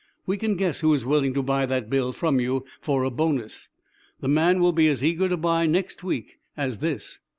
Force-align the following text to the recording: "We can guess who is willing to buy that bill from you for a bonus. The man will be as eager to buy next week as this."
"We 0.25 0.35
can 0.35 0.55
guess 0.55 0.79
who 0.79 0.95
is 0.95 1.05
willing 1.05 1.31
to 1.35 1.43
buy 1.43 1.67
that 1.67 1.87
bill 1.87 2.11
from 2.11 2.39
you 2.39 2.65
for 2.81 3.03
a 3.03 3.11
bonus. 3.11 3.69
The 4.19 4.27
man 4.27 4.59
will 4.59 4.71
be 4.73 4.87
as 4.87 5.03
eager 5.03 5.29
to 5.29 5.37
buy 5.37 5.67
next 5.67 6.03
week 6.03 6.39
as 6.57 6.79
this." 6.79 7.19